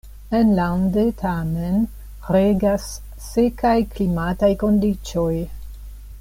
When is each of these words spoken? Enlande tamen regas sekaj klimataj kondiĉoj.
Enlande 0.37 1.03
tamen 1.19 1.77
regas 2.37 2.89
sekaj 3.27 3.75
klimataj 3.93 4.51
kondiĉoj. 4.65 5.33